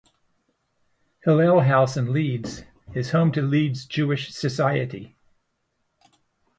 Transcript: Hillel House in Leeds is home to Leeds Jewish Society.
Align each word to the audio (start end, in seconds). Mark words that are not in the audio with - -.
Hillel 1.23 1.59
House 1.59 1.95
in 1.95 2.11
Leeds 2.11 2.63
is 2.95 3.11
home 3.11 3.31
to 3.33 3.41
Leeds 3.43 3.85
Jewish 3.85 4.33
Society. 4.33 5.15